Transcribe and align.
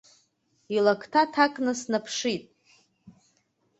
Илакҭа 0.75 1.23
ҭкааны 1.31 1.73
сынҭаԥшит. 1.79 2.43